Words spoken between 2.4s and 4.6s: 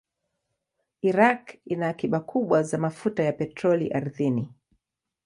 za mafuta ya petroli ardhini.